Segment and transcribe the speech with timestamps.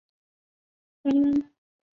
[1.03, 1.51] 北宋襄邑人。